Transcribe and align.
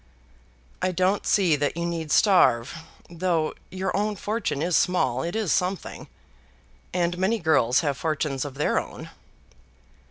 "I 0.81 0.91
don't 0.91 1.27
see 1.27 1.55
that 1.55 1.77
you 1.77 1.85
need 1.85 2.11
starve. 2.11 2.73
Though 3.07 3.53
your 3.69 3.95
own 3.95 4.15
fortune 4.15 4.59
is 4.63 4.75
small, 4.75 5.21
it 5.21 5.35
is 5.35 5.53
something, 5.53 6.07
and 6.91 7.19
many 7.19 7.37
girls 7.37 7.81
have 7.81 7.97
fortunes 7.97 8.43
of 8.43 8.55
their 8.55 8.79
own." 8.79 9.11